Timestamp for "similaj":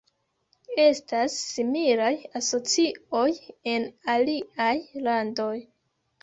1.49-2.09